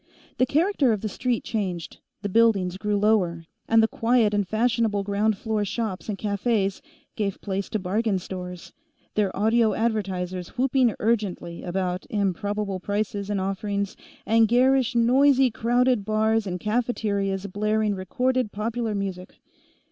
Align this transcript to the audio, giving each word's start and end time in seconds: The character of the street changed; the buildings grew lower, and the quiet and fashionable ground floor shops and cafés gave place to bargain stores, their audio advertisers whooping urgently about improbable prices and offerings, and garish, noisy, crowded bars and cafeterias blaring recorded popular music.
The 0.39 0.47
character 0.47 0.91
of 0.93 1.01
the 1.01 1.07
street 1.07 1.43
changed; 1.43 1.99
the 2.23 2.27
buildings 2.27 2.79
grew 2.79 2.97
lower, 2.97 3.45
and 3.69 3.83
the 3.83 3.87
quiet 3.87 4.33
and 4.33 4.47
fashionable 4.47 5.03
ground 5.03 5.37
floor 5.37 5.63
shops 5.63 6.09
and 6.09 6.17
cafés 6.17 6.81
gave 7.15 7.39
place 7.39 7.69
to 7.69 7.77
bargain 7.77 8.17
stores, 8.17 8.73
their 9.13 9.29
audio 9.37 9.75
advertisers 9.75 10.57
whooping 10.57 10.95
urgently 10.99 11.61
about 11.61 12.07
improbable 12.09 12.79
prices 12.79 13.29
and 13.29 13.39
offerings, 13.39 13.95
and 14.25 14.47
garish, 14.47 14.95
noisy, 14.95 15.51
crowded 15.51 16.03
bars 16.03 16.47
and 16.47 16.59
cafeterias 16.59 17.45
blaring 17.45 17.93
recorded 17.93 18.51
popular 18.51 18.95
music. 18.95 19.35